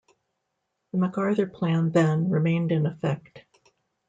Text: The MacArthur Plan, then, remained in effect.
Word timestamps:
The 0.91 0.97
MacArthur 0.97 1.45
Plan, 1.45 1.91
then, 1.91 2.31
remained 2.31 2.71
in 2.71 2.87
effect. 2.87 3.43